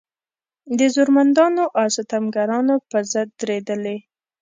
د 0.77 0.79
زورمندانو 0.95 1.63
او 1.79 1.87
ستمګرانو 1.97 2.75
په 2.89 2.99
ضد 3.11 3.29
درېدلې. 3.41 3.97